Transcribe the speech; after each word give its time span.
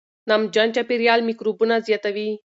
نمجن 0.29 0.67
چاپېریال 0.75 1.19
میکروبونه 1.29 1.75
زیاتوي. 1.87 2.29